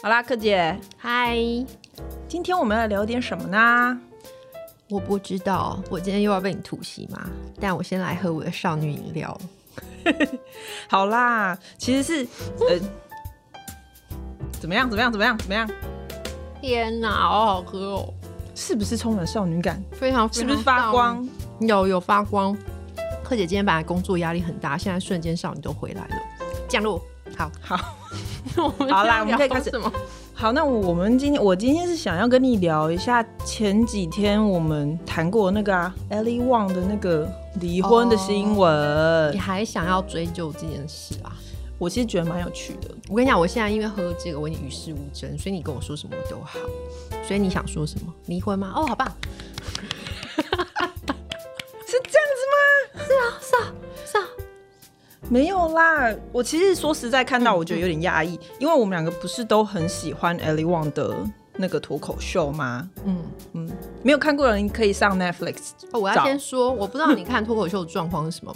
[0.00, 1.36] 好啦，柯姐，嗨，
[2.28, 4.00] 今天我们要聊点什么呢？
[4.88, 7.28] 我不知道，我今天又要被你突袭吗？
[7.60, 9.36] 但我先来喝我的少女饮料。
[10.88, 12.28] 好啦，其实是
[12.68, 12.78] 呃，
[14.60, 14.88] 怎么样？
[14.88, 15.10] 怎么样？
[15.10, 15.36] 怎么样？
[15.36, 15.68] 怎么样？
[16.60, 18.14] 天哪，好好喝哦！
[18.54, 19.82] 是不是充满少女感？
[19.92, 21.28] 非常，是不是发光？
[21.60, 22.56] 有有发光。
[23.24, 26.16] 柯姐今天本来工作压力很大，现在瞬间少女都回来了。
[26.68, 27.02] 降落，
[27.36, 27.76] 好好，
[28.56, 29.70] 好啦，我们可以开始。
[30.34, 37.28] 好，那我们今天我今天是想要跟你聊一下前几天我们谈过那个啊，Ellie Wang 的那个
[37.60, 39.32] 离婚的新闻。
[39.34, 41.32] 你还想要追究这件事啊？
[41.76, 42.90] 我其实觉得蛮有趣的。
[43.08, 46.58] 我跟你讲，我现在因为喝这个，我已经与世无争，所以你跟我说什么我都好。
[47.26, 48.12] 所以你想说什么？
[48.26, 48.72] 离婚吗？
[48.74, 49.10] 哦，好棒。
[55.30, 61.14] 没有啦，我其实说实在看到，我觉得有点压抑，因为我们两个不是都很喜欢 Ellie Wang 的
[61.56, 62.88] 那个脱口秀吗？
[63.04, 63.18] 嗯
[63.52, 63.70] 嗯，
[64.02, 65.72] 没有看过的人可以上 Netflix。
[65.92, 68.54] 哦，我要先说，我不知道你看脱口秀的状况是什么。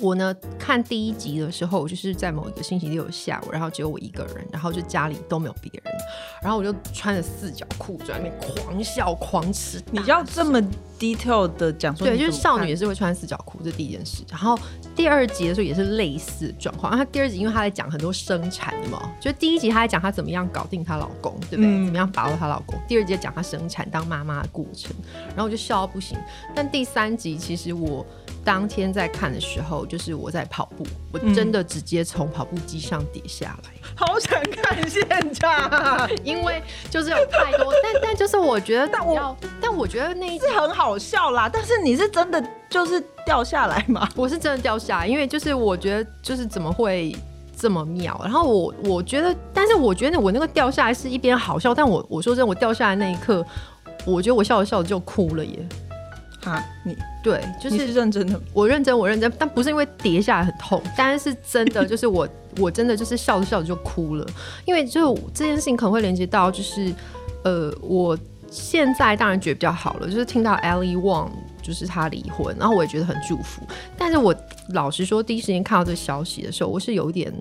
[0.00, 5.94] 我呢，看第一集的时候，我就是在某一个星期六下午，然后只有我一个人，然后就家里都没有别人，
[6.42, 9.82] 然后我就穿着四角裤在那边狂笑狂吃。
[9.90, 10.62] 你要这么
[10.98, 14.22] detail 的讲说，对，就是少女也是会穿四角裤，这第一件事。
[14.30, 14.58] 然后
[14.94, 16.90] 第二集的时候也是类似状况。
[16.92, 21.84] 然后第二集因为她在讲很多生产的嘛，就第一集她在讲她怎么样搞定她老公，对不对？
[21.84, 22.78] 怎么样把握她老公。
[22.86, 24.94] 第二集讲她生产当妈妈的过程，
[25.28, 26.16] 然后我就笑到不行。
[26.54, 28.06] 但第三集其实我。
[28.48, 30.82] 当天在看的时候，就是我在跑步，
[31.12, 35.70] 我真的直接从跑步机上跌下来，好想看现场，
[36.24, 41.46] 因为就是有太多，但但就是我觉得， 但我但我觉得那一次很好笑啦。
[41.46, 44.08] 但是你是真的就是掉下来吗？
[44.16, 47.14] 我是真的掉下来，因为就是我觉得就是怎么会
[47.54, 48.18] 这么妙？
[48.24, 53.44] 然后我我觉得，但是我觉得我那个掉下来是一边好笑，但我我说真，我掉下来那一刻，
[54.06, 55.68] 我觉得我笑着笑着就哭了耶。
[56.48, 62.28] 哈，你对，就是认真的，我认真，我认真，但不是因为跌下来很痛，但是是真的，就是我，
[62.58, 64.26] 我真的就是笑着笑着就哭了，
[64.64, 66.92] 因为就这件事情可能会连接到，就是
[67.44, 68.18] 呃，我
[68.50, 73.62] 现在当然觉得比较好了，就是听到 Ellie Wang 就是他离婚，然后我也觉得很祝福，
[73.96, 74.34] 但是我
[74.70, 77.32] 老实说，第一时间看到这个消息的时候，我是有一点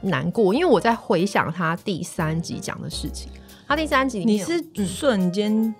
[0.00, 3.30] 难过，因为我在回想他第三集讲的事情，
[3.68, 5.74] 他第三集你是瞬间。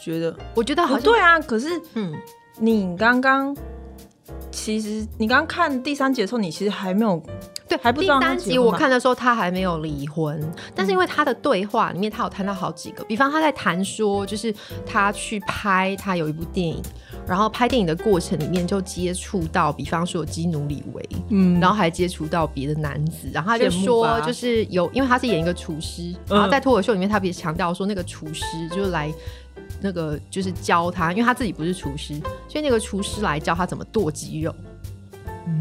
[0.00, 2.12] 觉得，我觉得好对啊，可是，嗯，
[2.58, 3.56] 你刚刚
[4.50, 7.22] 其实你刚刚看第三集的时候，你其实还没有
[7.68, 10.40] 对，还不知道第三集我看的时候他还没有离婚，
[10.74, 14.52] 但是因为他的对话里面他有谈到好几个，比方他在谈说，就是
[14.84, 16.82] 他去拍他有一部电影，
[17.26, 29.12] 然后拍电影的过程里面就接触到，比方说基努里维，嗯，然后还接触到别的男子，然后他就说，就是有，因为他是演一个厨师，然后在脱口秀里面他别强调说那个厨师就是来。
[29.80, 32.14] 那个就是教他，因为他自己不是厨师，
[32.48, 34.54] 所以那个厨师来教他怎么剁鸡肉，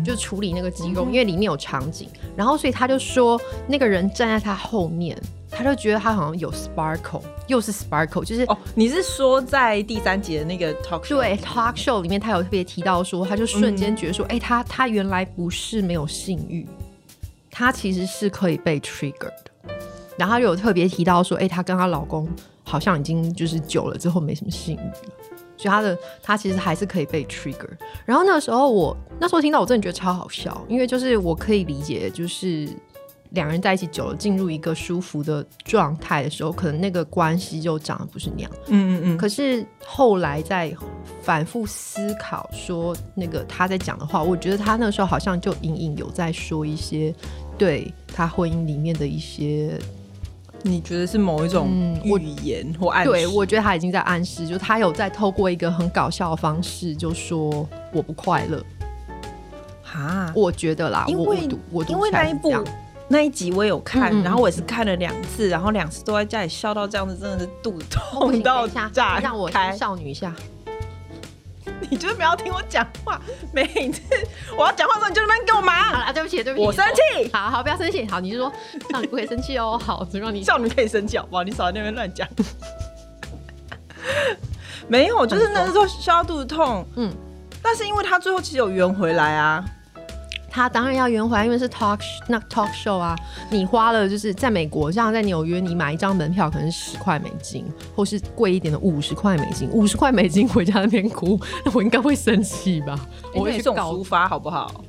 [0.04, 2.10] 就处理那个鸡肉，因为里面有场景。
[2.36, 5.20] 然后，所以他就说，那个人站在他后面，
[5.52, 11.18] 他就觉得他好像有 sparkle，又是 sparkle，就是哦，你是说在第三节的那个 talk show？
[11.18, 16.66] 对，talk show 里面他有特别提到说，他就瞬间觉得说，哎，他他原来不是没有性欲，
[17.52, 19.52] 他其实是可以被 trigger 的。
[20.18, 22.28] 然后又有特别提到说，哎，她跟她老公
[22.70, 25.14] 好像已经就是久了之后没什么性欲了，
[25.58, 27.68] 所以他的他其实还是可以被 trigger。
[28.06, 32.70] 然后那个时候我那时候听到我真的觉得超好笑，因为就是我可以理解，就是
[33.32, 38.52] 两人在一起久了，进入一个舒服的状态的时候，可能那个关系就长得不是那样。
[38.68, 39.18] 嗯嗯嗯。
[39.18, 40.72] 可是后来在
[41.24, 47.12] 反复思考说那个他在讲的话，我觉得他那时候好像就隐隐有在说一些
[47.58, 49.80] 对他婚姻里面的一些。
[50.64, 51.70] 你觉得是某一种
[52.04, 53.12] 语言或暗示？
[53.12, 58.64] 对，我觉得他已经在暗示，就他有在透过一个很搞笑的方式，就说我不快乐。
[59.82, 62.54] 哈，我觉得啦，因为我因为那一部
[63.08, 69.20] 那一集我有看，然后我也是看了两次，然后两次都在家里笑到这样子，真的是肚子痛到炸。
[69.20, 70.32] 让我开少女一下。
[71.90, 73.20] 你就是不要听我讲话，
[73.54, 74.02] 每次
[74.58, 75.76] 我要讲话的时候，你就那边给我忙。
[75.76, 77.30] 好了，对不起，对不起，我生气。
[77.32, 78.08] 好好，不要生气。
[78.08, 78.52] 好，你就说
[78.92, 79.80] 少女不可以生气哦。
[79.84, 81.44] 好，只让你少女可以生气好不好？
[81.44, 82.28] 你少在那边乱讲。
[84.88, 86.86] 没有，就是那时候消肚子痛。
[86.96, 87.14] 嗯，
[87.62, 89.64] 但是因为他最后其实有圆回来啊。
[90.50, 93.16] 他当然要圆回来，因为是 talk 那 talk show 啊。
[93.50, 97.66] 你花了就是在美国，像在纽约，你买一张门票可能是十块美金，
[97.96, 99.70] 或是贵一点的五十块美金。
[99.70, 103.00] 五十块美金回家那边哭，那 我应该会生气吧？
[103.34, 104.84] 我会送抒发好不好？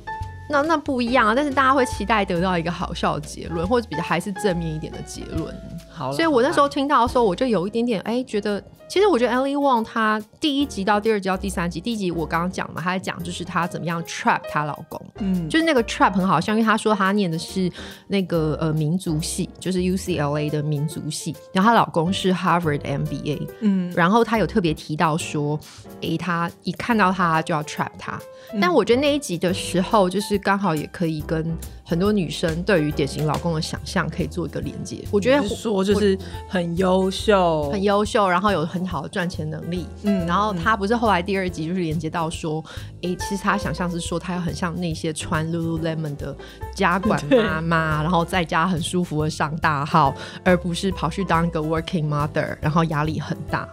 [0.49, 1.33] 那那不一样啊。
[1.35, 5.55] 但是大家会期待得到一个好笑的结论，或者比较还是正面一点的结论。
[5.89, 8.61] 好，所以我那时候听到的时候，我就有一点点哎，觉得。
[8.91, 17.71] 其实我觉得 Ellie Wong 她第一集到第二集到第三集，第一集我刚刚讲嘛，她在讲就是她怎么样 trap 她老公，嗯，就是那个 trap 很好笑，因为她说她念的是
[18.09, 25.57] 那个呃民族系，就是 UCLA 的民族系，然后她老公是 Harvard MBA，嗯，然后她有特别提到说，
[26.01, 28.19] 诶，她一看到他就要 trap 他，
[28.59, 31.57] 但我觉得那一集的时候，就是刚好也可以跟。
[31.91, 36.17] 很多女生对于典型老公的想象可以做一个连接，我觉得说就是
[36.47, 42.63] 很优秀，很优秀，然后有很好的赚钱能力，嗯，然后他不是后来第二集就是连接到说，
[43.01, 46.33] 哎，其实他想象是说他要很像那些穿 Lululemon 的
[46.73, 50.15] 家管妈妈，然后在家很舒服的上大号，
[50.45, 53.67] 而不是跑去当一个 working mother，然后压力很大。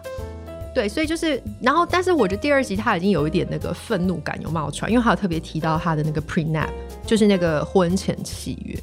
[0.75, 6.69] 对，所以就是，然后，但是我觉得第二集他已经有一点那个愤怒感有冒出来，因为他有特别提到他的那个 prenup，
[7.05, 8.79] 就是那个婚前契约。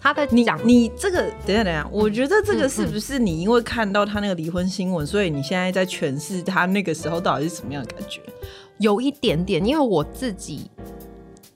[0.00, 8.20] 他在你讲你这个，等下等下，我觉得这个是不是你因为看到他那个离婚新闻，所以你现在在诠释他那个时候到底是什么样的感觉？
[8.78, 10.70] 有一点点，因为我自己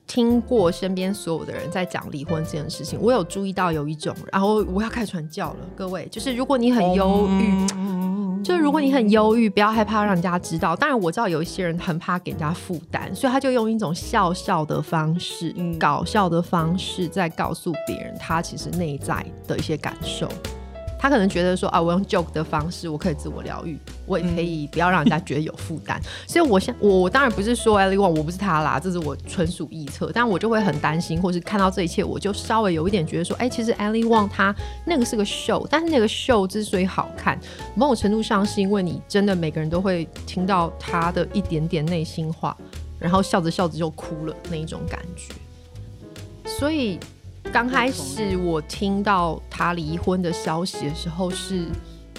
[0.06, 7.66] 听过身边所有的人在讲离婚这件事情，我有注意到有一种，然后我要开始传教了，各位，就是如果你很忧郁。
[8.42, 10.74] 就如果你很忧郁，不要害怕让人家知道。
[10.74, 20.28] 当然我知道有一些人很怕给人家负担，所以他就用一种笑笑的方式、搞笑的方式，在告诉别人他其实内在的一些感受。
[21.00, 25.98] 他可能觉得说啊，我用 joke 的方式，我可以自我疗愈，我也可以不要让人家觉得有负担。
[26.26, 30.12] 所以，我现我我当然不是说 Ellie Wong，我不是他啦，这是我纯属臆测。
[30.12, 34.54] 但我就会很担心，或是看到这一切，我就稍微有一点觉得说，哎，其实 Ellie Wong 他
[34.84, 37.40] 那个是个 show，，但是那个 show 之所以好看，
[37.74, 42.54] 某种程度上是因为你真的每个人都会听到他的一点点内心话，
[42.98, 45.32] 然后笑着笑着就哭了那一种感觉。
[46.44, 47.00] 所以。
[47.52, 51.66] 刚开始我听到他离婚的消息的时候，是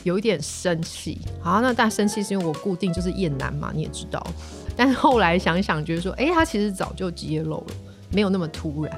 [0.04, 1.20] 有一点生气。
[1.42, 4.22] 好，那但生气是因为我固定就是厌男嘛，你也知道。
[4.76, 7.74] 但是后来想想，觉得说，哎，他其实早就揭露了，
[8.12, 8.98] 没有那么突然。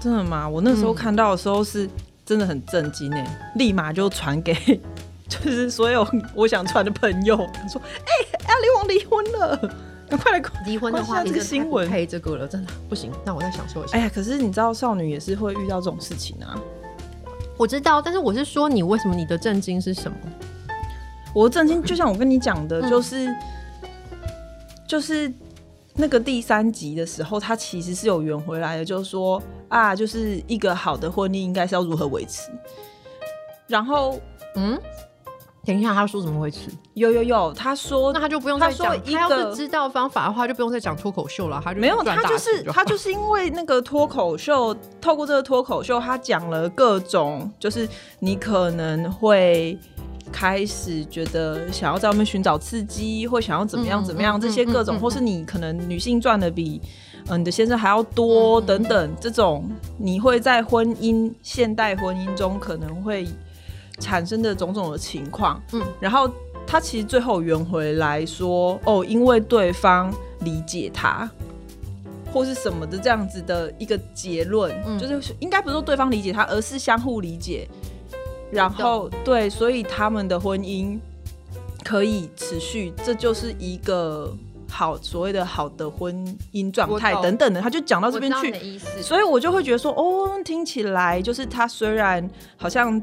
[0.00, 0.48] 真的吗？
[0.48, 1.88] 我那时候看到的时候是
[2.26, 4.54] 真的很震惊哎，立马就传给
[5.28, 9.74] 就是所有我想传的朋友，说，哎，阿里王离婚了。
[10.10, 13.10] 快来离婚的话，这个新闻配这个了，真的不行。
[13.24, 13.96] 那我再享受一下。
[13.96, 16.58] 哎呀，可是你知道，少女也是会遇到这种事情啊。
[17.56, 20.16] 我知道，但是我是说，你为什么你的震惊是什么？
[21.34, 23.34] 我的震惊就像我跟你讲的，就是
[24.86, 25.32] 就是
[25.94, 32.50] 那个第三集的时候，他其实是有圆回来的，就是说啊，就是一个好的婚姻应该是要如何维持。
[33.66, 34.20] 然后，
[34.56, 34.78] 嗯。
[35.64, 36.68] 等一下，他说怎么会吃？
[36.92, 38.94] 有有有，他说那他就不用再讲。
[39.02, 41.60] 他要是知道方法的话，就不用再讲脱口秀了。
[41.64, 47.88] 他就没有，他就是他就是因为那个脱口秀，透过这个脱口秀，他讲了各种，就是
[48.18, 49.78] 你可能会
[50.30, 56.80] 开始觉得想要在外面寻找刺激，或想要怎么样怎么样，这些各种，或是你可能女性赚的比
[57.28, 59.66] 嗯你的先生还要多等等，这种
[59.98, 63.26] 你会在婚姻现代婚姻中可能会。
[64.00, 66.28] 产生的种种的情况，嗯，然后
[66.66, 71.30] 他其实最后圆回来说，哦，因为对方理解他，
[72.32, 77.68] 或是什么的这样子的一个结论，就是应该不是说对方理解他，而是相互理解，
[78.50, 80.98] 然后对，所以他们的婚姻
[81.84, 84.36] 可以持续，这就是一个
[84.68, 93.00] 好所谓的好的婚姻状态等等的，他就讲到这边去，所以我就会觉得说，哦，听起来就是他虽然好像。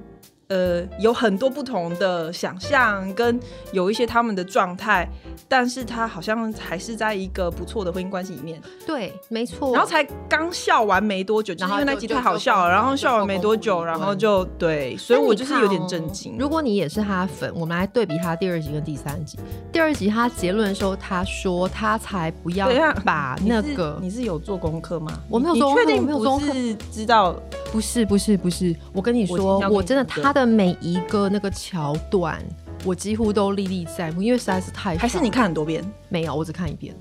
[0.52, 3.40] 呃，有很多不同的想象，跟
[3.72, 5.08] 有一些他们的状态，
[5.48, 8.62] 但是他好像还是在一个不错的婚姻关系里面。
[8.86, 9.72] 对，没错。
[9.72, 16.36] 然后才刚笑完没多久，就是因为那集太好笑了，然后笑完没多久，然后就对，所以我就是有点震惊。
[16.38, 19.40] 如果你也是他粉，我们来对比他第二集跟第三集。
[19.72, 22.68] 第二集他结论的时候，他说他才不要
[23.06, 25.18] 把那个，你是有做功课吗？
[25.30, 26.54] 我没有做，确定没有功课，
[26.92, 27.34] 知道。
[27.72, 32.42] 不是不是不是，我跟你说，我真的他的每一个那个桥段，
[32.84, 34.98] 我几乎都历历在目，因为实在是太……
[34.98, 35.84] 还是你看很多遍？
[36.10, 36.96] 没有，我只看一遍。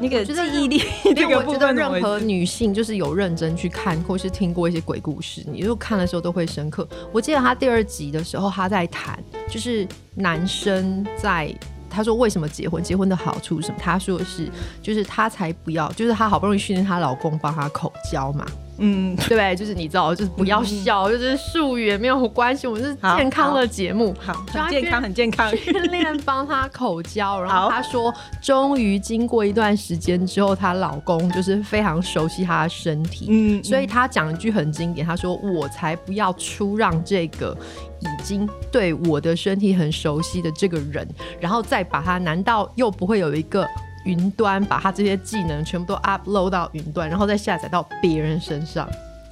[0.00, 0.82] 你给记忆力，
[1.14, 6.88] 因为我觉得任何女性就是有认真去看，或是听过一些鬼故事，你就看的时候都会深刻。
[7.12, 11.54] 我记得他第二集的时候，他在谈，就是男生在。
[11.88, 12.82] 他说：“为什么结婚？
[12.82, 14.50] 结婚的好处是什么？”他说的是，
[14.82, 18.44] 就是他才不要，就是他好不容易训练她老公帮她口交嘛，
[18.78, 28.12] 嗯，对，就是你知道，就是不要笑，就是术语也没有关系，我们是健康的节目，好，很健康很健康， 训练帮他口交，然后他说，
[28.42, 37.56] 终于经过一段时间之后，她老公就是非常熟悉她的身体，嗯，所以她讲一句很经典，她说：“我才不要出让这个
[38.00, 41.06] 已经对我的身体很熟悉的这个人，
[41.40, 43.64] 然后再把他，难道又不会有一个？”
[44.04, 48.88] 云端把他这些技能全部都 upload 到云端，然后再下载到别人身上，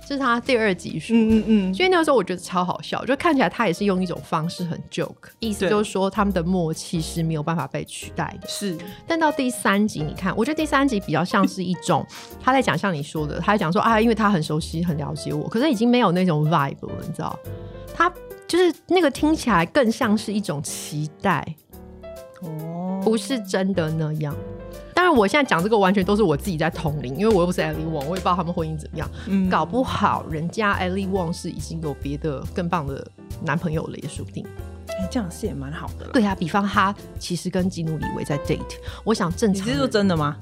[0.07, 1.17] 这是他第二集说。
[1.17, 1.75] 嗯嗯嗯。
[1.75, 8.49] 所以那个时候我觉得超好笑，就看起来他也是用一种方式很 joke，意思就是说他们的默契是没有办法被取代的。
[8.49, 8.77] 是。
[9.07, 12.07] 但到第三集，你看，我觉得第三集比较像是一种
[12.43, 17.39] 他在讲像你说的，他在讲说啊，因为他很熟悉、很了解我，可是已经没有那种 vibe 了，你知道？
[17.95, 18.13] 他
[18.49, 21.47] 就是那个听起来更像是一种期待，
[22.41, 24.35] 哦，不是真的那样。
[25.13, 29.07] 但我现在讲这个完全都是我自己在同龄，因为我又不是 Ellie Wong，我也不知道他们婚姻怎么样。
[29.27, 33.07] 嗯，搞不好人家 Ellie Wong 是已经有别的更棒的
[33.43, 34.43] 男朋友了，也说不定。
[34.89, 36.07] 哎，这样是也蛮好的。
[36.15, 38.63] 对啊，比方他其实跟基努里维在 date，
[39.05, 39.67] 我想正常。
[39.67, 40.39] 你是说真的吗？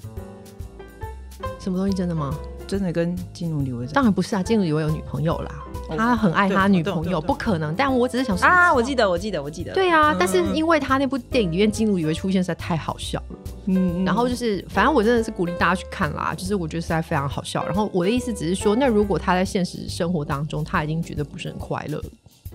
[1.59, 2.33] 什么东西真的吗？
[2.69, 3.85] 真的跟基努里维？
[3.89, 5.51] 当然不是啊，基努里维有女朋友啦。
[5.97, 7.75] 他很爱他女朋友，不可能。
[7.75, 9.73] 但我只是想说啊，我记得，我记得，我记得。
[9.73, 17.65] 对啊，但是因为他那部电影里面金努以为出现实在太好笑了，嗯，然后就是反正我真的是鼓励大家去看啦，就是我觉得实在非常好笑。
[17.65, 22.03] 然后我的意思只是说，那如果他在现实生活当中他已经觉得不是很快乐，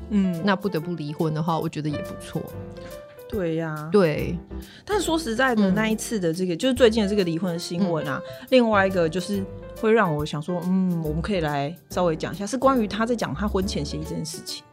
[0.09, 2.41] 嗯，那不得不离婚的话，我觉得也不错。
[3.27, 4.37] 对呀，对。
[4.85, 9.43] 但说实在的，那一次的这个就是最近的这个离婚的新闻啊，另外一个就是。
[9.81, 14.63] 会让我想说，嗯，我们可以来稍微讲一下，是关于他在讲他婚前协议这件事情。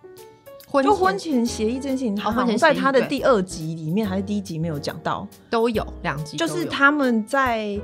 [0.81, 7.79] 就婚前协议这件事情，好像在他的第二集里面还是第一集没有讲到，都有两集，就是他们在。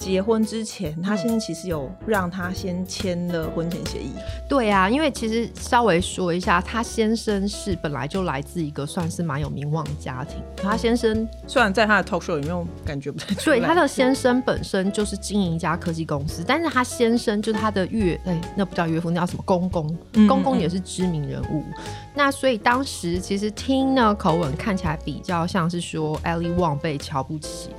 [0.00, 4.12] 结婚之前，他先生其实有让他先签了婚前协议。
[4.48, 10.42] 对啊，因为其实稍微说一下，他先生是本来就来自一个算是蛮有名望的家庭。
[10.56, 19.94] 他先生虽然在他的 talk show 里面感觉不太，对，他的先生本身就是经营一家科技公司，但是他先生就是他的岳，哎，那不叫岳父，那叫什么公公？
[20.26, 21.62] 公公也是知名人物。
[22.14, 27.76] 那所以当时其实听呢口吻看起来比较像是说 Ellie Wong 被瞧不起了。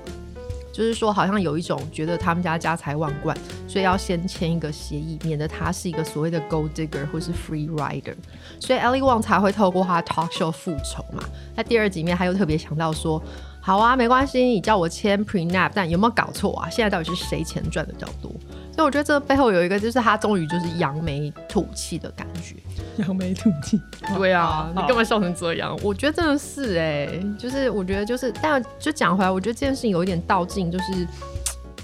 [0.72, 3.38] 就是说，好像有一种觉得他们家家财万贯，
[3.68, 8.16] 所以要先签一个协议，免得他是一个所谓的 gold digger 或是 free rider，
[8.60, 11.24] 所以 Ellie Wong 才会透过他 talk show 复仇嘛。
[11.56, 13.22] 在第二集面，他又特别强调说。
[13.64, 16.68] 好啊，没关系，你叫我签 prenup，但有没有搞错啊？
[16.68, 18.32] 现在到底是谁钱赚的比较多？
[18.74, 22.56] 所以我觉得这背后有一个，就是他终于就是扬眉吐气的感觉。
[22.98, 23.80] 扬眉吐气？
[24.16, 25.78] 对啊，你干嘛笑成这样？
[25.84, 27.08] 我觉得真的是哎，
[27.38, 31.08] 就是我觉得就是，但就讲回来，我觉得这件事情有一点倒劲，就是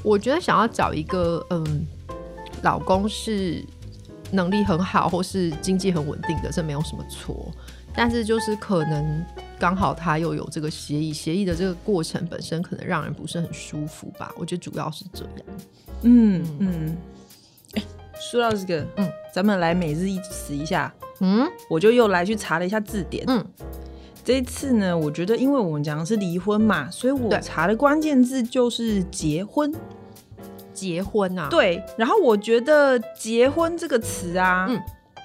[0.04, 1.86] 我觉得想要找一个嗯，
[2.62, 3.64] 老公是
[4.32, 7.52] 能力很好或是经济很稳定的，这没有什么错。
[7.96, 9.26] 但是就是可能
[9.58, 14.32] 刚好他又有这个协议，协议的这个过程本身可能让人不是很舒服吧？
[14.38, 15.58] 我觉得主要是这样。
[16.04, 16.86] 嗯嗯。
[16.90, 17.17] 哎，
[18.20, 20.94] 说到这个，嗯，咱们来每日一词一下。
[21.20, 23.24] 嗯，我就又来去查了一下字典。
[23.28, 23.44] 嗯，
[24.24, 29.74] 这一次呢，我觉得因为我们讲的是离婚嘛，所以我查的关键字就是结婚。
[30.74, 31.48] 结婚啊？
[31.50, 31.84] 对。
[31.98, 34.80] 然后我觉得结婚这个词啊，嗯。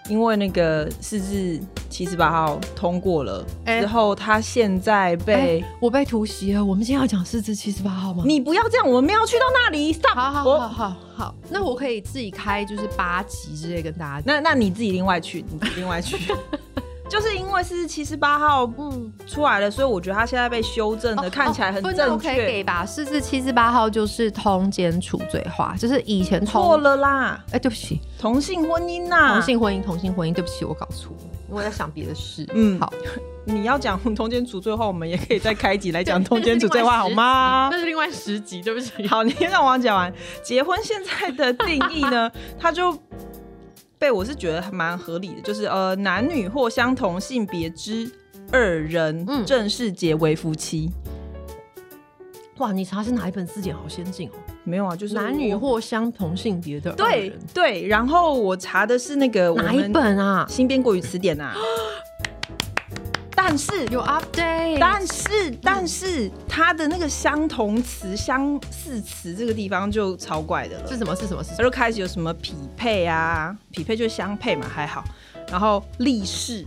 [0.09, 6.65] 因为那个四至七十八号通过了之后，他现在被我被突袭了。
[6.65, 8.25] 我们今天要讲四至七十八号吗？
[8.27, 9.97] 你不要这样，我们要去到那里。
[10.15, 14.23] 好好好好好，那我可以自己开，就是八级之类跟大家。
[14.27, 16.17] 那那你自己另外去，你另外去。
[17.13, 22.35] 就是因为是七十八号嗯出来了，所以我觉得他现在被修正的看起来很正确。
[22.35, 27.39] 给吧，四至七十八号就是通奸处罪化，就是以前错了啦。
[27.53, 31.15] 哎，对不起，同性婚姻呐，同性婚姻，同性婚姻，对不起，我搞错，
[31.51, 32.47] 我在想别的事。
[32.55, 32.91] 嗯，好，
[33.45, 37.69] 你要讲通奸处罪的话，我们也可以再开集来讲 通奸处罪话，好吗？
[37.71, 39.07] 那是另外十集，对不起。
[39.07, 40.11] 好，你让我讲完。
[40.43, 42.99] 结婚现在的定义呢， 他就。
[44.03, 48.11] 被我是觉得还蛮合理的，就是呃，男女或相同性别之
[48.51, 50.91] 二人正式结为夫妻。
[52.59, 53.73] 哇，你查是哪一本字典？
[53.77, 54.33] 好先进哦！
[54.65, 57.87] 没有啊，就是男女或相同性别的对对。
[57.87, 60.45] 然后我查的是那个哪一本啊？
[60.49, 61.55] 新编国语词典啊。
[63.53, 70.89] 但是有 update，但是但是它的那个相同词相似词这个地方就超怪的了。
[70.89, 71.15] 是什么？
[71.15, 71.45] 是什么？
[71.55, 73.55] 它就开始有什么匹配啊？
[73.71, 75.05] 匹配就是相配嘛，还好。
[75.51, 76.65] 然后立誓，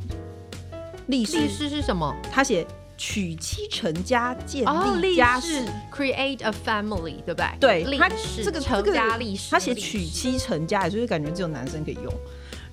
[1.07, 2.15] 立誓是什么？
[2.31, 2.63] 他写
[2.95, 4.63] 娶妻成家，建
[5.01, 7.83] 立家室，create a family，对不对？
[7.83, 8.07] 对，他
[8.43, 12.13] 这个成家立室，他写娶妻成家，也就是感觉只有男生可以用。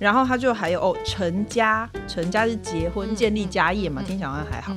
[0.02, 4.74] 然后他就还有哦，成家，成家是结婚建立家业嘛，听起来好像还好。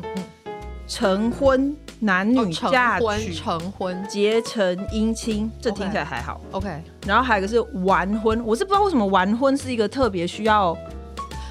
[0.88, 6.40] 成婚，男女嫁娶，成婚，结成姻亲，这听起来还好。
[6.52, 6.80] OK。
[7.08, 10.78] 然后还有一个是完婚，我是不知道为什么完婚是一个特别需要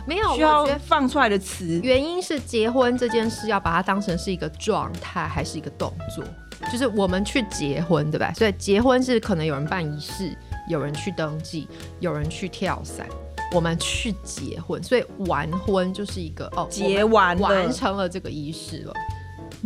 [0.07, 6.25] 没有需要放出来的词，原因是结婚这件事要把它当成是一个状态还是一个动作？
[6.71, 8.33] 就是我们去结婚，对吧？
[8.37, 10.33] 所以结婚是可能有人办仪式，
[10.69, 11.67] 有人去登记，
[11.99, 13.05] 有人去跳伞。
[13.53, 18.95] 我们去结婚，所以完婚就是一个哦，结完完成了这个仪式了。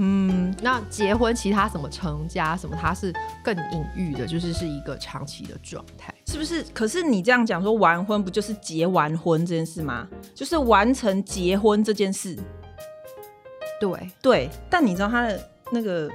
[0.00, 6.62] 嗯，那结婚其他什么成家什么，它是更隐喻的，就是是一个长期的状态，是不是？
[6.72, 10.06] 可是你这样讲说完婚，不就是结完婚这件事吗？
[10.34, 12.38] 就是完成结婚这件事。
[13.80, 16.08] 对对，但你知道他的那个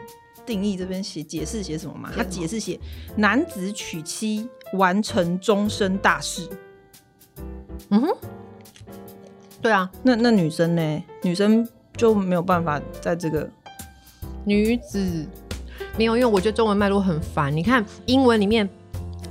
[0.45, 2.09] 定义这边写解释写什么吗？
[2.15, 2.79] 他解释写
[3.17, 6.47] 男子娶妻完成终身大事。
[7.89, 8.07] 嗯哼，
[9.61, 11.03] 对啊，那那女生呢？
[11.21, 13.47] 女生就没有办法在这个
[14.45, 15.25] 女子
[15.97, 17.55] 没有，因为我觉得中文脉络很烦。
[17.55, 18.67] 你看英文里面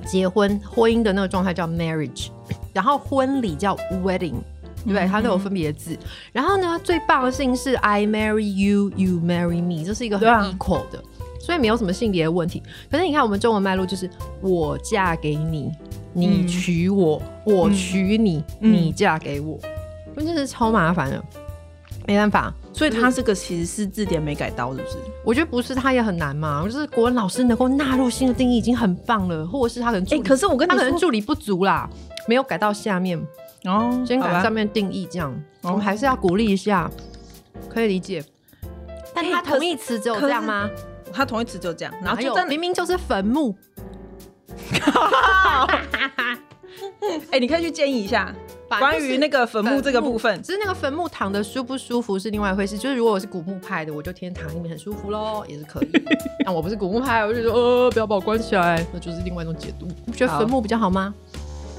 [0.07, 2.29] 结婚婚姻的那个状态叫 marriage，
[2.73, 4.37] 然后婚礼叫 wedding，
[4.85, 5.07] 对不对？
[5.07, 5.99] 它都有分别字。
[6.33, 11.03] 然后呢，最棒的事情是 I marry you，you marry me，这是一个很 equal 的，
[11.43, 12.63] 所以没有什么性别的问题。
[12.91, 14.09] 可是你看我们中文脉络就是
[14.41, 15.71] 我嫁给你。
[16.15, 19.59] 你娶我，我娶你，你嫁给我，
[20.15, 21.25] 真的是超麻烦的，
[22.07, 22.53] 没办法。
[22.71, 24.97] 所以他这个其实是字典没改到，是不是？
[25.25, 26.63] 我觉得不是，他也很难嘛。
[26.67, 31.89] 就是国文老师能够纳入新的定义已经很棒了，或者是他可能哎，可是我跟他可能助理不足啦，
[32.29, 33.19] 没有改到下面
[33.65, 35.35] 哦，先改上面定义这样。
[35.63, 36.91] 我们还是要鼓励一下，
[37.71, 38.23] 可以理解。
[39.15, 40.69] 但他同义词只有这样吗？
[41.13, 43.57] 他同义词就这样，然后就明明就是坟墓。
[47.31, 48.35] 哎，你可以去建议一下
[48.69, 50.41] 关于那个坟墓这个部分。
[50.43, 52.79] 只是那个坟墓躺的舒不舒服是另外一回事。
[52.79, 55.91] 就是如果我是古墓派的，我就天天躺里面很舒服喽，也是可以。
[56.45, 59.87] 但我不是古墓派，我就说呃，不要把我关起来，那就是另外一种解读。
[60.07, 61.13] 你觉得坟墓比较好吗？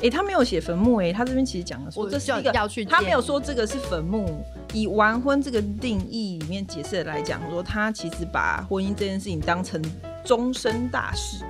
[0.03, 4.43] 哎，他没有写坟墓，哎，他这边其实讲的说这是一个要去，他没有说这个是坟墓。
[4.73, 9.81] 以完婚这个定义里面解释来讲，说他其实把婚姻这件事情当成
[10.25, 11.45] 终身大事。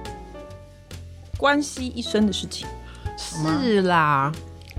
[1.35, 2.67] 关系一生的事情，
[3.17, 4.31] 是啦，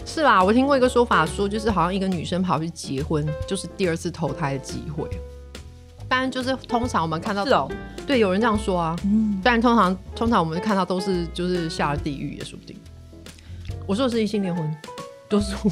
[0.06, 0.42] 是啦。
[0.42, 5.08] 我听过一个说法，说就是好像一个女生跑去结婚，就是第二次投胎的机会。
[6.08, 7.68] 当然，就是通常我们看到，是哦，
[8.06, 8.96] 对，有人这样说啊。
[9.04, 12.78] 嗯，但通常通常我们看到都是就是下了地狱也说不定。
[13.86, 14.76] 我说的是异性恋婚，
[15.28, 15.70] 多数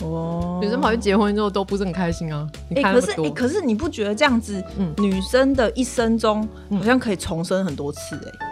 [0.00, 2.48] 哦，女生跑去结婚之后都不是很开心啊。
[2.74, 8.48] 哎，可是可是你不觉得这样子，嗯，女生的一生中好像可以重生很多次哎。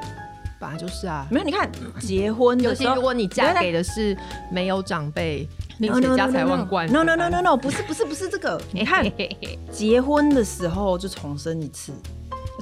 [0.61, 1.71] 本来就是啊，没有你看
[2.01, 4.15] 结婚，尤其如果你嫁给的是
[4.53, 9.11] 没有长辈，并且家财万贯，no no no no no，不是不是不是这个，你看
[9.73, 11.93] 结婚的时候就重生一次，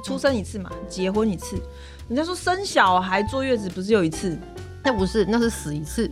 [0.05, 1.57] 出生一次嘛，结婚一次，
[2.07, 4.39] 人家说生小孩坐月子不是有一次，
[4.83, 6.09] 那不是，那是死一次，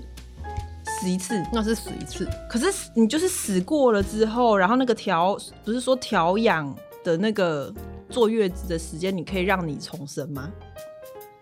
[0.85, 7.73] 死一次，那是死一次，可是你就是死过了之后，然后那个调不是说调养的那个
[8.09, 10.51] 坐月子的时间，你可以让你重生吗？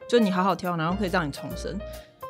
[0.08, 1.76] 就你好好挑，然后可以让你重生，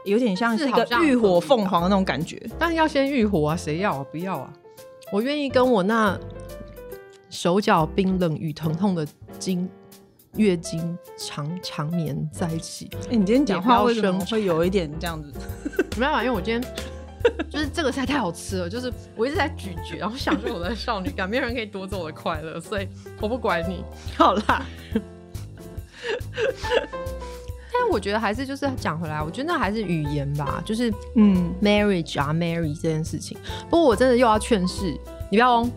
[0.06, 2.42] 有点像是一个浴火凤凰的那种感觉。
[2.58, 4.06] 但是要先浴火啊，谁要啊？
[4.12, 4.54] 不要啊！
[5.12, 6.18] 我愿意跟我那
[7.30, 9.06] 手脚冰冷与疼痛的
[9.38, 9.70] 经
[10.38, 12.90] 月经常长眠在一起。
[13.10, 15.32] 哎，你今天讲话为什么会有一点这样子？
[15.96, 16.74] 没办法，因为我今天
[17.50, 22.88] 就是这个菜太好吃了，就是我一直在咀嚼，然后享受我的少女感，没有人可以夺走我的快乐，所以
[23.22, 23.84] 我不管你。
[24.18, 24.66] 好啦。
[27.78, 33.38] 但我觉得还是就是讲回来，我觉得那还是语言吧，就是嗯，marriage 啊，marry 这件事情。
[33.70, 34.86] 不过我真的又要劝世，
[35.30, 35.68] 你不要。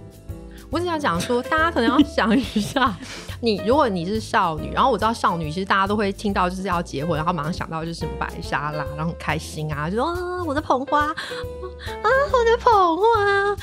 [0.70, 2.94] 我只想讲说，大家可能要 想一下，
[3.40, 13.56] 你如果你是少女，然后我知道少女其实大家都会听到就是要结婚，然后马上想到就是什么白纱啦，然后很开心啊，就说啊我的捧花啊我的捧花啊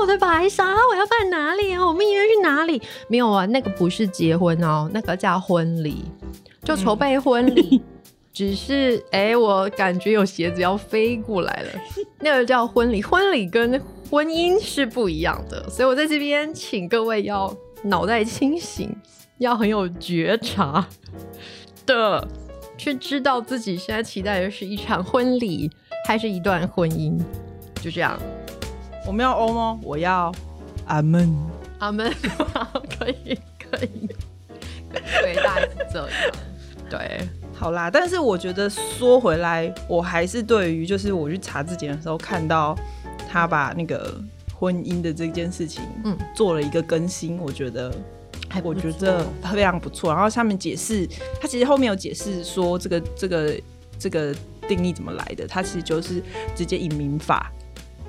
[0.00, 1.86] 我的白纱我要办哪里啊？
[1.86, 2.80] 我蜜月去哪里？
[3.08, 6.04] 没有啊，那个不是结婚哦，那个叫婚礼。
[6.64, 7.80] 就筹备婚礼，
[8.30, 11.80] 只是哎，我感觉有鞋子要飞过来了。
[12.20, 18.90] 那个叫婚礼，婚礼跟婚姻是不一样的，所以我在这边请各位要脑袋清醒，
[19.38, 20.86] 要很有觉察
[21.84, 22.26] 的
[22.76, 25.70] 去知道自己现在期待的是一场婚礼
[26.06, 27.18] 还是一段婚姻。
[27.82, 28.18] 就这样，
[29.06, 29.78] 我们要欧吗？
[29.82, 30.32] 我要
[30.86, 31.32] 阿门，
[31.78, 32.12] 阿门。
[32.98, 34.08] 可以可以，
[34.90, 36.08] 对，大概是这样。
[36.90, 37.20] 对，
[37.54, 42.74] 好啦，但是我觉得说回来，我还是对于就是我去查字典的时候看到
[43.28, 44.18] 他把那个
[44.58, 47.94] 婚姻的这件事情，嗯，做了一个更新，我觉得
[48.48, 50.12] 还我觉得非常不错。
[50.12, 51.06] 然后下面解释，
[51.40, 53.60] 他其实后面有解释说这个这个
[53.98, 54.34] 这个
[54.66, 56.22] 定义怎么来的，他其实就是
[56.56, 57.52] 直接以民法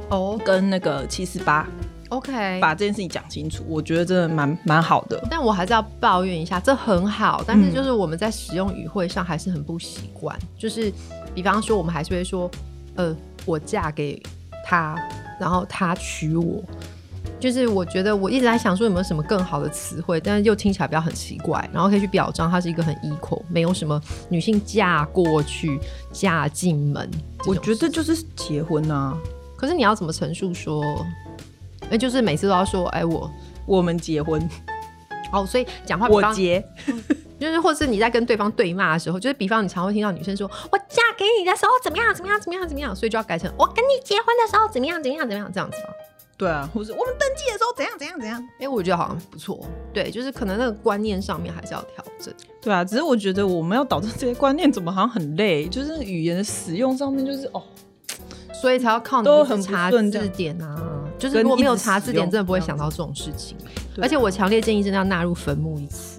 [0.09, 1.67] 哦跟那个七四八。
[2.09, 5.23] OK，把这件事情讲清楚，我觉得真的蛮蛮好的。
[5.29, 10.35] 但我还是要抱怨一下，这很好，但是就是我们在使用语汇上还是很不习惯。
[10.57, 10.91] 就是
[11.35, 12.49] 比方说，我们还是会说，
[12.95, 14.19] 呃，我嫁给
[14.69, 14.95] 他，
[15.39, 16.61] 然后他娶我。
[17.39, 25.79] 就是我觉得我一直在想说有没有什么更好的词汇，但是又听起来比较很奇怪，然后可以去表彰它是一个很 equal，没有什么女性嫁过去、
[26.11, 27.09] 嫁进门。
[27.47, 29.17] 我觉得就是结婚啊。
[29.55, 30.83] 可是你要怎么陈述说？
[31.89, 33.31] 那就是每次都要说，哎，我
[33.65, 34.47] 我们结婚，
[35.31, 36.63] 哦，所以讲话我结，
[37.39, 45.89] 就是或是你在跟对方对骂的时候，就是比方你常会听到女生说，我嫁给你的时候怎么样怎么样怎么样怎么样，所以就要改成我跟你结婚的时候怎么样怎么样怎么样这样子吗？
[46.37, 48.41] 对啊，或是我们登记的时候怎样怎样怎样？
[48.59, 49.59] 哎，我觉得好像不错，
[49.93, 52.33] 对，就是可能那个观念上面还是要调整。
[52.61, 57.61] 对啊，只是我觉得我们要导致这些观念，怎么好像很累，就是语言的使用上面，就是哦。
[58.53, 60.75] 所以才要靠你查字典啊，
[61.17, 63.55] 就是如果没有查字典，真的不会想到这种事情。
[64.01, 66.18] 而且我强烈建议真的要纳入坟墓一词。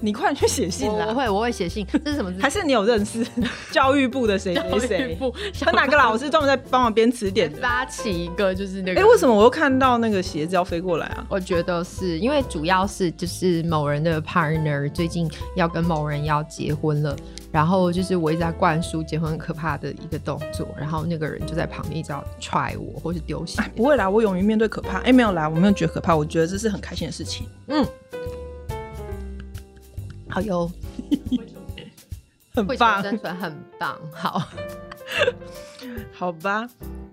[0.00, 1.06] 你快去写信啦！
[1.08, 1.86] 我会，我会写信。
[2.04, 2.32] 这是什么？
[2.40, 3.26] 还是你有认识
[3.70, 5.18] 教育部的谁谁谁？
[5.64, 7.50] 和哪个老师专门在帮忙编词典？
[7.60, 9.00] 发起一个就是那个。
[9.00, 11.26] 哎，为什么我又看到那个鞋子要飞过来啊？
[11.28, 17.16] 我觉得是因为主要是就是某人的 partner 最近要跟某人要结婚了。
[17.52, 23.60] 然后就是我一直在灌输结婚很可怕的一个动作，然后那个人就在旁边一直要踹我，或是丢鞋。
[23.74, 24.98] 不会啦，我勇于面对可怕。
[25.00, 27.48] 哎，没有啦，我没有觉得可怕，我觉得这是很开心的事情。
[27.66, 27.84] 嗯，
[30.30, 30.70] 好哟，
[32.54, 33.98] 很棒，生存很棒。
[34.12, 34.42] 好，
[36.12, 36.68] 好吧，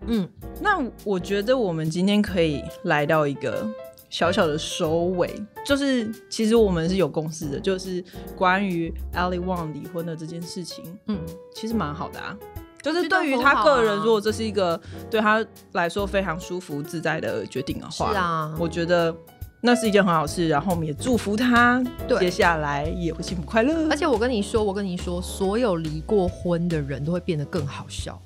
[0.06, 0.28] 嗯，
[0.62, 3.68] 那我觉得我们今天可以来到一个。
[4.10, 5.30] 小小的收尾，
[5.66, 8.02] 就是其实我们是有共识的，就是
[8.38, 11.20] 关于 Ali Wang 离婚的这件事情，嗯，
[11.54, 12.34] 其实蛮好的啊。
[12.82, 14.80] 就是对于他个人，如果这是一个
[15.12, 19.14] 对他来说非常舒服自在的决定的话，是啊，我觉得
[19.62, 20.48] 那是一件很好事。
[20.48, 21.84] 然后我们也祝福他，
[22.20, 23.90] 接下来也会幸福快乐。
[23.90, 28.20] 而且我跟你说，我跟你说，所有离过婚的人都会变得更好笑。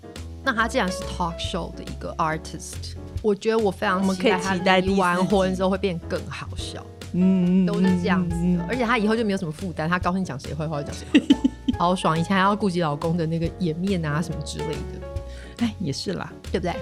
[0.44, 6.84] 那他既然是 talk show 的一个 artist，我觉得我非常期待他离完婚之后会变更好笑。
[7.14, 8.66] 嗯，都是这样子的。
[8.68, 12.20] 而且他以后就没有什么负担，他高兴讲谁坏话就讲谁坏话， 好爽。
[12.20, 15.08] 以前还要顾及老公的那个颜面啊什么之类的。
[15.60, 16.74] 哎，也是啦，对不对？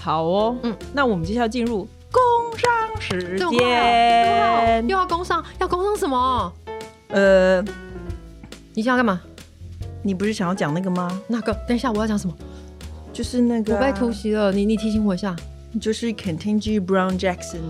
[0.00, 6.52] 好哦，嗯，那我们接下来进入工伤时间，又要工伤，要工伤什么？
[7.08, 7.62] 呃，
[8.74, 9.20] 你想要干嘛？
[10.02, 11.20] 你不是想要讲那个吗？
[11.28, 12.34] 那个，等一下我要讲什么？
[13.12, 15.34] 就是那个我被突袭了，你你提醒我一下，
[15.80, 17.60] 就是 Contingy Brown Jackson。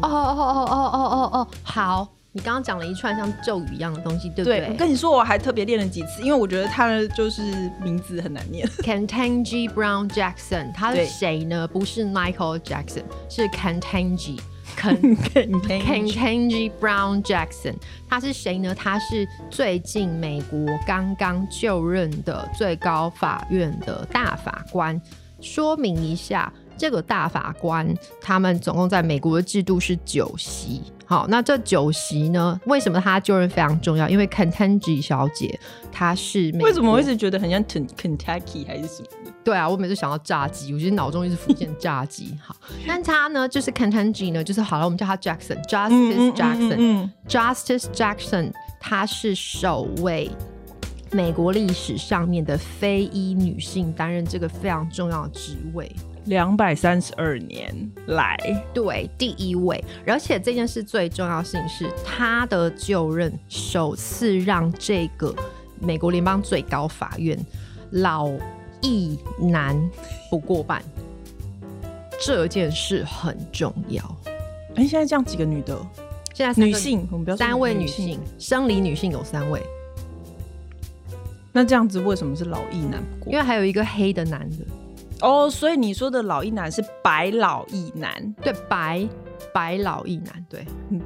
[0.00, 2.08] 哦哦哦哦哦哦哦，好。
[2.34, 4.66] 你刚刚讲了一串像咒语一样的东西，对不对？
[4.70, 7.42] 我跟你说，我还特别练了几次，因为我觉得他的就是
[7.82, 8.66] 名字很难念。
[8.82, 11.68] Kentangy Brown Jackson，他是谁呢？
[11.68, 14.38] 不是 Michael Jackson，是 Kentangy。
[14.80, 17.74] Kentangy Brown Jackson，
[18.08, 18.74] 他是谁呢？
[18.74, 24.98] 他是最近美国刚刚就任的最高法院的大法官。
[25.42, 30.80] 说明一下，这个大法官他们总共在美国的制度是九席。
[31.12, 32.58] 好，那这酒席呢？
[32.64, 34.08] 为什么他就任非常重要？
[34.08, 35.60] 因为 Kentangy 小姐
[35.92, 39.30] 她是为什么我一直觉得很像 Kentucky 还是什么？
[39.44, 42.34] 对啊，我每次想到炸鸡，我觉得脑中一直浮现炸鸡。
[42.42, 50.30] 好，但他呢，就是 Kentangy 呢，就是好了，我们叫他 Jackson，Justice Jackson，Justice Jackson，他是首位
[51.10, 55.94] 美国历史上面的非裔女性担任这个非常重要的职位，
[56.26, 57.74] 两百三十二年
[58.06, 58.36] 来，
[58.72, 59.84] 对，第一位。
[60.06, 65.34] 而且这件事最重要性是，他的就任首次让这个
[65.80, 67.38] 美国联邦最高法院
[67.90, 68.30] 老。
[68.84, 69.80] 一男
[70.28, 70.82] 不过半，
[72.20, 74.02] 这件事很重要。
[74.74, 75.78] 哎，现在这样几个女的？
[76.34, 79.62] 现在女性，我们不要三位女性，生理女性有三位。
[81.52, 83.32] 那这样子为什么是老一男不过？
[83.32, 84.66] 因为还有一个黑的男的。
[85.22, 89.08] 哦，所以你说的老一男是白老一男，对，白。
[89.52, 90.64] 白老一男，对，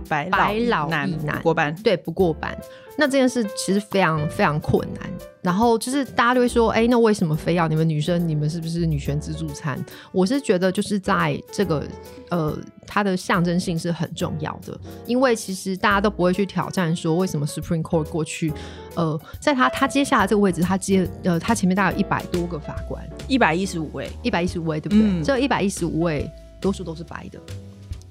[0.09, 1.11] 白白老男
[1.43, 2.57] 过班，对，不过班。
[2.99, 5.11] 那这件事其实非常非常困难。
[5.43, 8.27] 然后就是大家都会说，哎，那为什么非要你们女生？
[8.27, 9.79] 你们是不是女权自助餐？
[10.13, 11.87] 我是觉得就是在这个
[12.31, 12.57] 呃，
[12.87, 18.53] 它的象征性是很重要的，因为其实大家都不会去挑战说，为什么 Supreme Court 过去，
[18.97, 25.23] 呃，在他他接下来这个位置，他接呃，他前面大概有一百多个法官，一百一十五位，一百一十五位，对不对？
[25.23, 26.29] 这一百一十五位
[26.61, 27.39] 多数都是白的。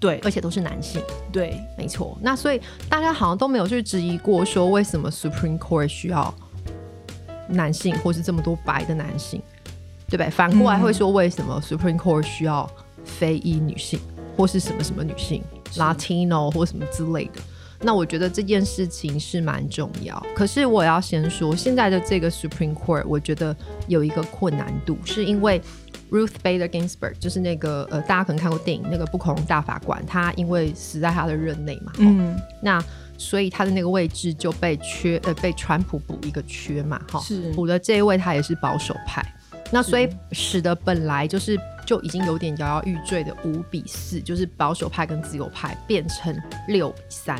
[0.05, 1.01] 对，而且都是男性。
[1.31, 2.15] 对，没错。
[2.21, 6.31] 那所以大家好像都没有去质疑过，说为什么 Supreme Court 需要
[7.49, 9.41] 男性，或是这么多白的男性，
[10.07, 10.29] 对不对？
[10.29, 12.69] 反过来会说，为什么 Supreme Court 需要
[13.03, 13.99] 非裔女性，
[14.37, 15.41] 或是什么什么女性
[15.73, 17.41] ，Latino 或什么之类的？
[17.81, 20.23] 那我觉得这件事情是蛮重要。
[20.35, 23.55] 可是我要先说，现在的这个 Supreme Court，我觉得
[23.87, 25.59] 有一个困难度，是因为。
[26.11, 32.83] Ruth Bader Ginsburg 就是那个呃，大家可能看过电影那个不恐龙大法官，他因为死在他的任内嘛，嗯，那
[33.17, 37.51] 所以他的那个位置就被缺呃被川普补一个缺嘛，哈，是。
[37.53, 39.25] 补的这一位他也是保守派，
[39.71, 46.35] 那所以使得本来就是就已经有点摇摇欲坠的五比四，就是保守派跟自由派变成
[46.67, 47.39] 六比三，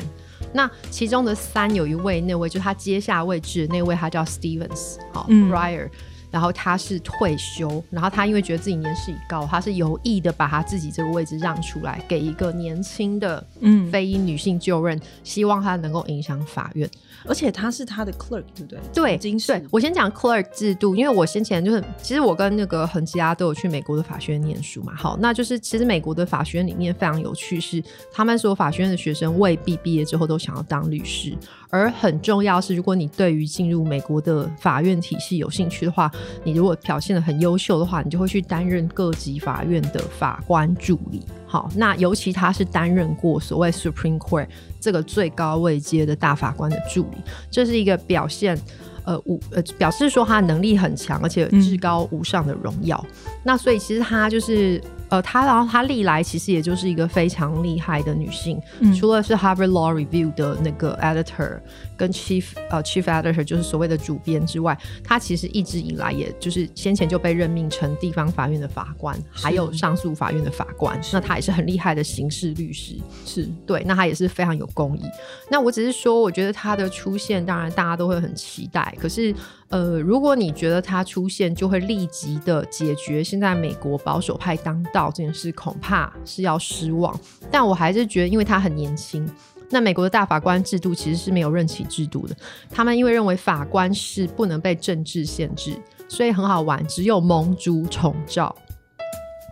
[0.52, 5.88] 那其中的三有一位那位就他接下位置那位他叫 Stevens 好 Briar。
[6.36, 16.86] 然后他是退休，然后他因为觉得自己年事已高，他是有意的把他自己这个位置让出来，给一个年轻的嗯非裔女性就任，希望他能够影响法院。
[17.24, 18.78] 而且他是他的 clerk，对不对？
[18.92, 19.66] 对，对。
[19.70, 24.94] 我先讲 clerk 制度，因为我先前就是，其实我跟那个恒吉拉都有去美国的法学院念书嘛。
[24.94, 31.34] 好，那就是其实美国的法学院里面非常有趣，是他们说法学院的学生未必毕业之后都想要当律师。
[31.68, 36.10] 而很重要是，如果你对于进入美国的法院体系有兴趣的话，
[36.44, 41.24] 你如果表现的很优秀的话，你就会去担任各级法院的法官助理。
[41.46, 44.48] 好，那尤其他是担任过所谓 Supreme Court
[44.80, 47.18] 这个最高位阶的大法官的助理，
[47.50, 48.58] 这是一个表现
[49.06, 53.02] 呃无呃表示说他能力很强，而且至高无上的荣耀。
[53.42, 54.82] 那所以其实她就是。
[55.08, 58.60] 呃，她然后她历来其实也就是一个非常厉害的女性，
[58.98, 61.60] 除了是 Harvard Law Review 的那个 editor
[61.96, 71.00] 跟 chief 呃 chief editor 就是所谓的主编之外，她其实一直以来也就是先前就被任命成地方法院的法官，还有上诉法院的法官。
[71.12, 75.04] 那她也是很厉害的刑事律师，是对，那她也是非常有公义。
[75.48, 79.32] 那我只是说，我觉得她的出现，当然大家都会很期待，可是。
[79.68, 87.12] 呃，如果你觉得他出现就会立即的解决现在美国保守派当道这件事，恐怕是要失望。
[87.50, 89.28] 但我还是觉得，因为他很年轻，
[89.68, 92.36] 那美国的大法官制度其实是没有任期制度的。
[92.70, 95.76] 他们因为认为法官是不能被政治限制，
[96.08, 98.54] 所以很好玩，只有盟主宠照。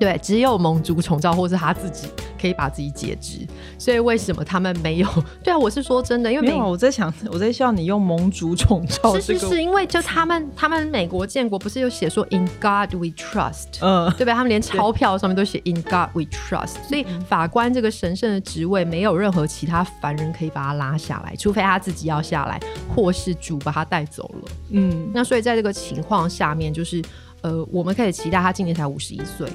[0.01, 2.09] 对，只有盟主重造，或是他自己
[2.41, 3.47] 可以把自己解职。
[3.79, 5.09] 所以为什么他们没有？
[5.43, 9.15] 对啊，我是说真的，因为没有我在想，我在笑你用盟主重造。
[9.21, 14.33] 是是是，因为就他们，他们美国建国不是有写说 In God We Trust，嗯，对不对？
[14.35, 22.61] 他们连钞票上面都写 In God We Trust，所以法官这个神圣的职位，没有任何其他凡人可以把他拉下来，除非他自己要下来，
[22.95, 24.51] 或是主把他带走了。
[24.71, 27.01] 嗯，那所以在这个情况下面，就是
[27.43, 29.49] 呃，我们可以期待他今年才五十一岁。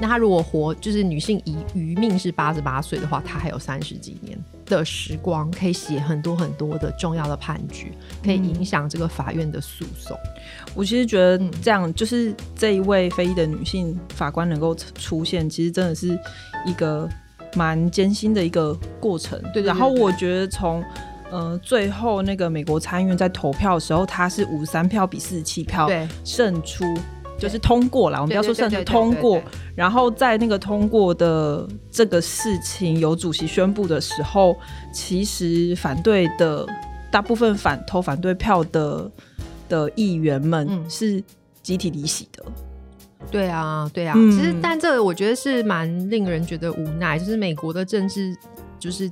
[0.00, 7.90] 那她如果活，就是女性余余命是八十八岁的话，她还有三十几年的时光，可以写很多很多的重要的判决，
[8.22, 10.16] 可以影响这个法院的诉讼。
[10.74, 16.18] 我其实觉得这样，就是这一位非裔的女性法官能够出现，其实真的是
[16.66, 17.08] 一个
[17.54, 19.40] 蛮艰辛的一个过程。
[19.54, 20.84] 对，然后我觉得从
[21.30, 25.88] 呃最后那个美国参议院在投票的时候，他是五十三票比四十七票
[26.22, 26.84] 胜出。
[27.38, 29.40] 就是通过了，我们不要说算是通过，
[29.74, 34.56] 然后在那个通过的这个事情由主席宣布的时候，
[34.92, 36.66] 其实反对的
[37.10, 39.10] 大部分反投反对票的
[39.68, 41.22] 的议员们是
[41.62, 42.44] 集体离席的。
[43.30, 48.36] 对啊，对啊，其实但这我觉得是蛮令人觉得无奈，就是美国的政治
[48.78, 49.10] 就是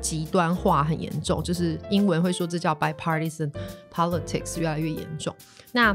[0.00, 3.50] 极端化很严重，就是英文会说这叫 bipartisan
[3.92, 5.34] politics 越来越严重。
[5.72, 5.94] 那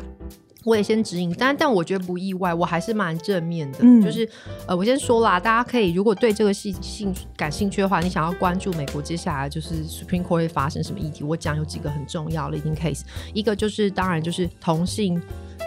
[0.63, 3.79] 我也先指引，但但我觉得不意外，我还是蛮正面的。
[4.03, 4.27] 就是
[4.67, 13.01] 呃，我先说啦，大家可以如果对这个兴兴感兴趣的话，你想要关注美国接下来就是 Supreme Court 会发生什么议题，我讲有几个很重要的 leading case。
[13.33, 15.19] 一个就是当然就是同性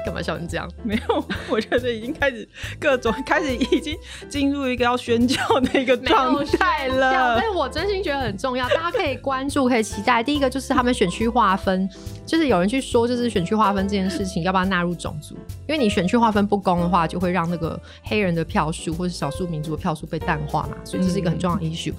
[0.04, 0.68] 干嘛笑成这样？
[0.84, 3.96] 没有，我觉得已经开始各种开始已经
[4.28, 7.36] 进入一个要宣教的一个状态了。
[7.36, 10.22] 但是我真心觉得很重要，大家可以关注，可以期待。
[10.22, 11.88] 第一个就是他们选区划分，
[12.26, 15.34] 就是有人去说，就是选区划分这件事情要不要纳入种族？
[15.66, 21.94] 因为你选区划分不公的话，就会让那个黑人的票数或者少数民族的票数被淡化嘛，所以这是一个很重要的 issue。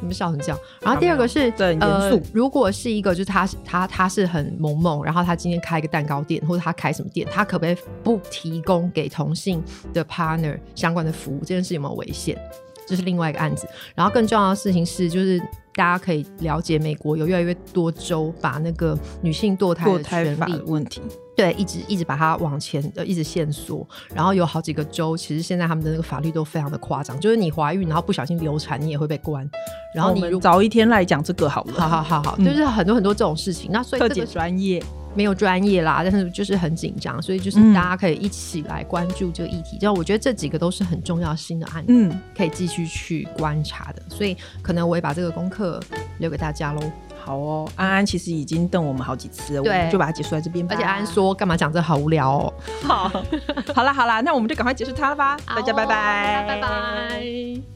[0.00, 11.40] 你们笑成这样，然后第二个是呃，如果是一个就是他他他是很萌萌，然后他今天开一个蛋糕店或者他开什么店，他可不可以不提供给同性的 partner 相关的服务？
[11.40, 12.38] 这件事有没有危险？
[12.86, 13.66] 这是另外一个案子。
[13.94, 15.38] 然后更重要的事情是，就是
[15.74, 21.00] 大家可以了解，美国有越来越多州把那个女性堕胎的权利问题。
[21.36, 29.46] 对，一直一直把它往前呃，一直线索，然后有好几个州，其实现在他们的那个法律都非常的夸张，就是你怀孕然后不小心流产，你也会被关。
[29.94, 33.70] 然后你早一天来讲这个好了，好好好好，就是很多很多这种事情。
[33.70, 34.82] 那所以特别专业
[35.16, 39.78] 没有专业啦， 但是就是很紧张，所以就是大家可以一起来关注这个议题。
[39.78, 44.02] 就我觉得这几个都是很重要新的案例，嗯，可以继续去观察的。
[44.08, 45.80] 所以可能我也把这个功课
[46.18, 46.80] 留给大家喽。
[47.24, 50.64] 好哦，安安其实已经瞪我们好几次了，我们就把它结束在这边。
[50.70, 52.54] 而且安安说，干嘛讲这好无聊哦。
[52.84, 53.08] 好，
[53.74, 55.36] 好啦好啦，那我们就赶快结束它了吧。
[55.44, 57.75] 大家拜拜，拜拜。